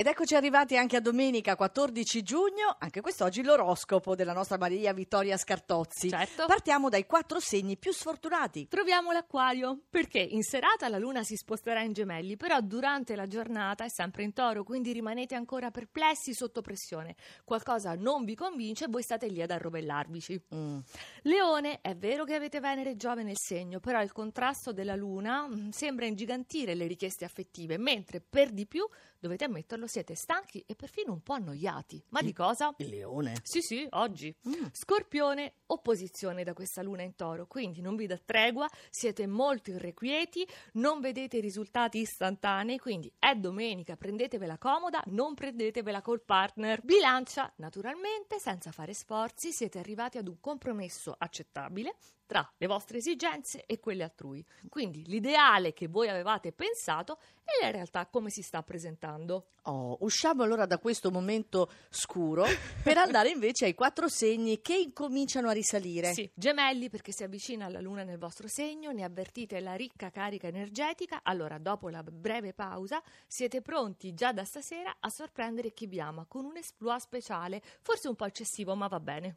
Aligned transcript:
Ed 0.00 0.06
eccoci 0.06 0.34
arrivati 0.34 0.78
anche 0.78 0.96
a 0.96 1.00
domenica 1.02 1.56
14 1.56 2.22
giugno, 2.22 2.74
anche 2.78 3.02
quest'oggi 3.02 3.42
l'oroscopo 3.42 4.14
della 4.14 4.32
nostra 4.32 4.56
Maria 4.56 4.94
Vittoria 4.94 5.36
Scartozzi. 5.36 6.08
Certo. 6.08 6.46
Partiamo 6.46 6.88
dai 6.88 7.04
quattro 7.04 7.38
segni 7.38 7.76
più 7.76 7.92
sfortunati. 7.92 8.66
Troviamo 8.66 9.12
l'acquario, 9.12 9.78
perché 9.90 10.20
in 10.20 10.42
serata 10.42 10.88
la 10.88 10.96
luna 10.96 11.22
si 11.22 11.36
sposterà 11.36 11.82
in 11.82 11.92
gemelli, 11.92 12.38
però 12.38 12.62
durante 12.62 13.14
la 13.14 13.26
giornata 13.26 13.84
è 13.84 13.90
sempre 13.90 14.22
in 14.22 14.32
toro, 14.32 14.64
quindi 14.64 14.92
rimanete 14.92 15.34
ancora 15.34 15.70
perplessi 15.70 16.32
sotto 16.32 16.62
pressione. 16.62 17.14
Qualcosa 17.44 17.94
non 17.94 18.24
vi 18.24 18.34
convince 18.34 18.86
e 18.86 18.88
voi 18.88 19.02
state 19.02 19.26
lì 19.26 19.42
ad 19.42 19.50
arrovellarvici. 19.50 20.42
Mm. 20.54 20.78
Leone, 21.24 21.82
è 21.82 21.94
vero 21.94 22.24
che 22.24 22.36
avete 22.36 22.58
Venere 22.58 22.92
e 22.92 22.96
Giove 22.96 23.22
nel 23.22 23.36
segno, 23.36 23.80
però 23.80 24.00
il 24.00 24.12
contrasto 24.12 24.72
della 24.72 24.96
luna 24.96 25.46
mm, 25.46 25.68
sembra 25.68 26.06
ingigantire 26.06 26.74
le 26.74 26.86
richieste 26.86 27.26
affettive, 27.26 27.76
mentre 27.76 28.22
per 28.22 28.50
di 28.50 28.64
più, 28.64 28.88
dovete 29.18 29.44
ammetterlo, 29.44 29.88
siete 29.90 30.14
stanchi 30.14 30.62
e 30.66 30.76
perfino 30.76 31.12
un 31.12 31.20
po' 31.20 31.34
annoiati. 31.34 32.02
Ma 32.10 32.22
di 32.22 32.32
cosa? 32.32 32.72
Il 32.78 32.88
leone. 32.88 33.34
Sì, 33.42 33.60
sì, 33.60 33.86
oggi. 33.90 34.34
Mm. 34.48 34.66
Scorpione, 34.72 35.54
opposizione 35.66 36.44
da 36.44 36.54
questa 36.54 36.80
luna 36.80 37.02
in 37.02 37.16
toro, 37.16 37.46
quindi 37.46 37.80
non 37.80 37.96
vi 37.96 38.06
dà 38.06 38.18
tregua, 38.24 38.68
siete 38.88 39.26
molto 39.26 39.70
irrequieti, 39.70 40.46
non 40.74 41.00
vedete 41.00 41.38
i 41.38 41.40
risultati 41.40 41.98
istantanei, 41.98 42.78
quindi 42.78 43.12
è 43.18 43.34
domenica, 43.34 43.96
prendetevela 43.96 44.58
comoda, 44.58 45.02
non 45.06 45.34
prendetevela 45.34 46.00
col 46.00 46.22
partner. 46.22 46.80
Bilancia, 46.82 47.52
naturalmente, 47.56 48.38
senza 48.38 48.70
fare 48.70 48.94
sforzi, 48.94 49.50
siete 49.52 49.78
arrivati 49.78 50.18
ad 50.18 50.28
un 50.28 50.38
compromesso 50.40 51.14
accettabile 51.18 51.96
tra 52.30 52.48
le 52.58 52.66
vostre 52.68 52.98
esigenze 52.98 53.64
e 53.66 53.80
quelle 53.80 54.04
altrui. 54.04 54.46
Quindi 54.68 55.04
l'ideale 55.06 55.72
che 55.72 55.88
voi 55.88 56.08
avevate 56.08 56.52
pensato 56.52 57.18
è 57.42 57.64
la 57.64 57.72
realtà 57.72 58.06
come 58.06 58.30
si 58.30 58.40
sta 58.40 58.62
presentando. 58.62 59.48
Oh, 59.64 59.96
usciamo 60.00 60.44
allora 60.44 60.64
da 60.64 60.78
questo 60.78 61.10
momento 61.10 61.68
scuro 61.90 62.44
per 62.84 62.96
andare 62.98 63.30
invece 63.30 63.64
ai 63.64 63.74
quattro 63.74 64.08
segni 64.08 64.60
che 64.60 64.76
incominciano 64.76 65.48
a 65.48 65.52
risalire. 65.52 66.12
Sì, 66.12 66.30
gemelli 66.32 66.88
perché 66.88 67.10
si 67.10 67.24
avvicina 67.24 67.68
la 67.68 67.80
luna 67.80 68.04
nel 68.04 68.16
vostro 68.16 68.46
segno, 68.46 68.92
ne 68.92 69.02
avvertite 69.02 69.58
la 69.58 69.74
ricca 69.74 70.10
carica 70.10 70.46
energetica, 70.46 71.20
allora 71.24 71.58
dopo 71.58 71.88
la 71.88 72.04
breve 72.04 72.54
pausa 72.54 73.02
siete 73.26 73.60
pronti 73.60 74.14
già 74.14 74.32
da 74.32 74.44
stasera 74.44 74.98
a 75.00 75.10
sorprendere 75.10 75.72
chi 75.72 75.86
vi 75.86 76.00
ama 76.00 76.26
con 76.28 76.44
un 76.44 76.56
esploit 76.56 77.00
speciale, 77.00 77.60
forse 77.82 78.08
un 78.08 78.14
po' 78.14 78.26
eccessivo 78.26 78.76
ma 78.76 78.86
va 78.86 79.00
bene. 79.00 79.34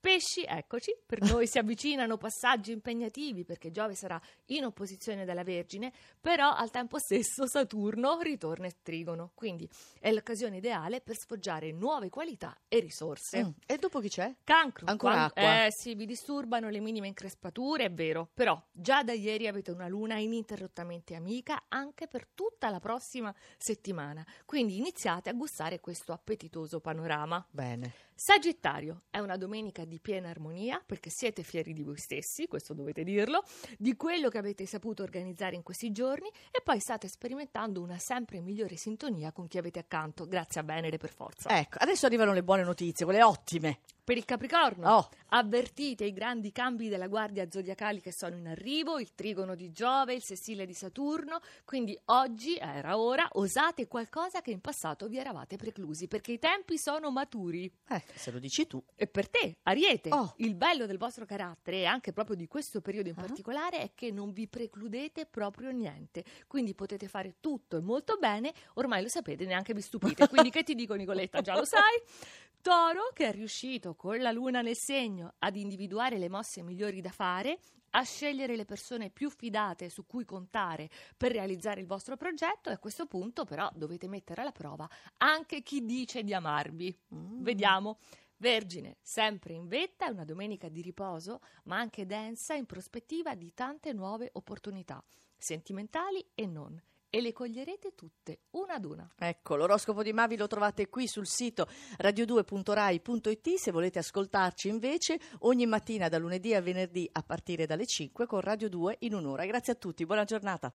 Pesci, 0.00 0.44
eccoci, 0.44 0.94
per 1.06 1.20
noi 1.20 1.46
si 1.46 1.58
avvicinano 1.58 2.18
passaggi 2.24 2.72
impegnativi 2.72 3.44
perché 3.44 3.70
Giove 3.70 3.94
sarà 3.94 4.18
in 4.46 4.64
opposizione 4.64 5.26
dalla 5.26 5.42
Vergine, 5.42 5.92
però 6.18 6.54
al 6.54 6.70
tempo 6.70 6.98
stesso 6.98 7.46
Saturno 7.46 8.18
ritorna 8.22 8.64
in 8.64 8.72
trigono, 8.80 9.32
quindi 9.34 9.68
è 10.00 10.10
l'occasione 10.10 10.56
ideale 10.56 11.02
per 11.02 11.16
sfoggiare 11.16 11.70
nuove 11.72 12.08
qualità 12.08 12.58
e 12.66 12.80
risorse. 12.80 13.44
Mm. 13.44 13.50
E 13.66 13.76
dopo 13.76 14.00
chi 14.00 14.08
c'è? 14.08 14.34
Cancro. 14.42 14.86
Ancora 14.86 15.12
Quan- 15.12 15.24
acqua? 15.26 15.66
Eh 15.66 15.68
sì, 15.70 15.94
vi 15.94 16.06
disturbano 16.06 16.70
le 16.70 16.80
minime 16.80 17.08
increspature, 17.08 17.84
è 17.84 17.92
vero. 17.92 18.30
Però 18.32 18.58
già 18.72 19.02
da 19.02 19.12
ieri 19.12 19.46
avete 19.46 19.70
una 19.70 19.86
luna 19.86 20.16
ininterrottamente 20.16 21.14
amica 21.14 21.64
anche 21.68 22.06
per 22.06 22.26
tutta 22.28 22.70
la 22.70 22.80
prossima 22.80 23.34
settimana. 23.58 24.24
Quindi 24.46 24.78
iniziate 24.78 25.28
a 25.28 25.34
gustare 25.34 25.78
questo 25.78 26.12
appetitoso 26.12 26.80
panorama. 26.80 27.46
Bene. 27.50 27.92
Sagittario, 28.16 29.02
è 29.10 29.18
una 29.18 29.36
domenica 29.36 29.84
di 29.84 29.98
piena 29.98 30.28
armonia 30.28 30.80
perché 30.86 31.10
siete 31.10 31.42
fieri 31.42 31.72
di 31.72 31.82
voi 31.82 31.96
stessi, 31.96 32.13
questo 32.48 32.74
dovete 32.74 33.02
dirlo, 33.04 33.42
di 33.78 33.96
quello 33.96 34.28
che 34.28 34.38
avete 34.38 34.66
saputo 34.66 35.02
organizzare 35.02 35.56
in 35.56 35.62
questi 35.62 35.90
giorni 35.92 36.28
e 36.50 36.60
poi 36.62 36.80
state 36.80 37.08
sperimentando 37.08 37.80
una 37.80 37.98
sempre 37.98 38.40
migliore 38.40 38.76
sintonia 38.76 39.32
con 39.32 39.46
chi 39.48 39.58
avete 39.58 39.78
accanto, 39.78 40.26
grazie 40.26 40.60
a 40.60 40.64
Venere 40.64 40.96
per 40.96 41.12
forza. 41.12 41.48
Ecco, 41.56 41.78
adesso 41.80 42.06
arrivano 42.06 42.32
le 42.32 42.42
buone 42.42 42.62
notizie, 42.62 43.04
quelle 43.04 43.22
ottime. 43.22 43.80
Per 44.04 44.18
il 44.18 44.26
Capricorno, 44.26 44.86
Oh. 44.96 45.08
avvertite 45.28 46.04
i 46.04 46.12
grandi 46.12 46.52
cambi 46.52 46.88
della 46.90 47.08
guardia 47.08 47.48
zodiacali 47.50 48.02
che 48.02 48.12
sono 48.12 48.36
in 48.36 48.46
arrivo, 48.46 48.98
il 48.98 49.14
trigono 49.14 49.54
di 49.54 49.72
Giove, 49.72 50.12
il 50.12 50.22
sessile 50.22 50.66
di 50.66 50.74
Saturno, 50.74 51.40
quindi 51.64 51.98
oggi 52.06 52.54
era 52.58 52.98
ora, 52.98 53.26
osate 53.32 53.88
qualcosa 53.88 54.42
che 54.42 54.50
in 54.50 54.60
passato 54.60 55.08
vi 55.08 55.16
eravate 55.16 55.56
preclusi, 55.56 56.06
perché 56.06 56.32
i 56.32 56.38
tempi 56.38 56.76
sono 56.76 57.10
maturi. 57.10 57.72
Eh, 57.88 58.02
se 58.14 58.30
lo 58.30 58.38
dici 58.38 58.66
tu. 58.66 58.82
E 58.94 59.06
per 59.06 59.30
te, 59.30 59.56
Ariete, 59.62 60.10
Oh. 60.12 60.34
il 60.36 60.54
bello 60.54 60.84
del 60.84 60.98
vostro 60.98 61.24
carattere 61.24 61.78
e 61.78 61.84
anche 61.86 62.12
proprio 62.12 62.36
di 62.36 62.46
questo 62.46 62.82
periodo 62.82 63.08
in 63.08 63.14
Ah. 63.16 63.22
particolare 63.22 63.78
è 63.78 63.90
che 63.94 64.10
non 64.10 64.32
vi 64.32 64.46
precludete 64.48 65.24
proprio 65.24 65.70
niente, 65.70 66.24
quindi 66.46 66.74
potete 66.74 67.08
fare 67.08 67.36
tutto 67.40 67.78
e 67.78 67.80
molto 67.80 68.18
bene, 68.18 68.52
ormai 68.74 69.00
lo 69.00 69.08
sapete, 69.08 69.46
neanche 69.46 69.72
vi 69.72 69.80
stupite, 69.80 70.28
quindi 70.28 70.50
che 70.50 70.62
ti 70.62 70.74
dico 70.74 70.92
Nicoletta, 70.92 71.40
già 71.40 71.56
lo 71.56 71.64
sai? 71.64 71.80
Toro, 72.64 73.10
che 73.12 73.28
è 73.28 73.32
riuscito 73.32 73.93
con 73.96 74.18
la 74.18 74.32
luna 74.32 74.62
nel 74.62 74.76
segno 74.76 75.34
ad 75.38 75.56
individuare 75.56 76.18
le 76.18 76.28
mosse 76.28 76.62
migliori 76.62 77.00
da 77.00 77.10
fare, 77.10 77.58
a 77.90 78.02
scegliere 78.02 78.56
le 78.56 78.64
persone 78.64 79.10
più 79.10 79.30
fidate 79.30 79.88
su 79.88 80.06
cui 80.06 80.24
contare 80.24 80.90
per 81.16 81.32
realizzare 81.32 81.80
il 81.80 81.86
vostro 81.86 82.16
progetto 82.16 82.70
e 82.70 82.74
a 82.74 82.78
questo 82.78 83.06
punto 83.06 83.44
però 83.44 83.70
dovete 83.74 84.08
mettere 84.08 84.40
alla 84.40 84.52
prova 84.52 84.88
anche 85.18 85.62
chi 85.62 85.84
dice 85.84 86.22
di 86.22 86.34
amarvi. 86.34 86.96
Mm. 87.14 87.42
Vediamo. 87.42 87.98
Vergine, 88.36 88.98
sempre 89.00 89.54
in 89.54 89.68
vetta, 89.68 90.06
è 90.06 90.10
una 90.10 90.24
domenica 90.24 90.68
di 90.68 90.82
riposo, 90.82 91.40
ma 91.64 91.78
anche 91.78 92.04
densa 92.04 92.54
in 92.54 92.66
prospettiva 92.66 93.34
di 93.36 93.54
tante 93.54 93.92
nuove 93.92 94.28
opportunità, 94.32 95.02
sentimentali 95.36 96.22
e 96.34 96.44
non, 96.44 96.78
e 97.14 97.20
le 97.20 97.32
coglierete 97.32 97.94
tutte, 97.94 98.40
una 98.50 98.74
ad 98.74 98.84
una. 98.84 99.08
Ecco, 99.16 99.54
l'oroscopo 99.54 100.02
di 100.02 100.12
Mavi 100.12 100.36
lo 100.36 100.48
trovate 100.48 100.88
qui 100.88 101.06
sul 101.06 101.28
sito 101.28 101.68
radio2.rai.it 101.98 103.54
se 103.54 103.70
volete 103.70 104.00
ascoltarci 104.00 104.66
invece 104.66 105.20
ogni 105.40 105.64
mattina 105.64 106.08
da 106.08 106.18
lunedì 106.18 106.54
a 106.54 106.60
venerdì 106.60 107.08
a 107.12 107.22
partire 107.22 107.66
dalle 107.66 107.86
5 107.86 108.26
con 108.26 108.40
Radio 108.40 108.68
2 108.68 108.96
in 109.00 109.14
un'ora. 109.14 109.46
Grazie 109.46 109.74
a 109.74 109.76
tutti, 109.76 110.04
buona 110.04 110.24
giornata. 110.24 110.72